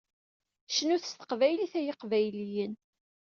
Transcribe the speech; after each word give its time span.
Cnut 0.75 1.03
s 1.09 1.11
teqbaylit 1.13 1.73
ay 1.79 1.89
iqbayliyen! 1.91 2.73